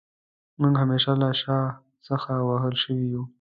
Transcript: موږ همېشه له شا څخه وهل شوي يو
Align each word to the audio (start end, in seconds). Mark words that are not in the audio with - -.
موږ 0.59 0.73
همېشه 0.81 1.11
له 1.21 1.29
شا 1.41 1.59
څخه 2.07 2.31
وهل 2.49 2.75
شوي 2.83 3.05
يو 3.13 3.23